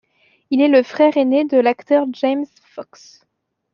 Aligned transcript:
Il 0.49 0.61
est 0.61 0.67
le 0.67 0.81
frère 0.81 1.15
aîné 1.15 1.45
de 1.45 1.57
l'acteur 1.57 2.07
James 2.13 2.45
Fox. 2.63 3.23